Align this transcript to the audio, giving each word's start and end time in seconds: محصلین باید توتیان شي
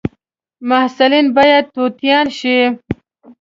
محصلین 0.69 1.27
باید 1.35 1.65
توتیان 1.75 2.27
شي 2.37 2.57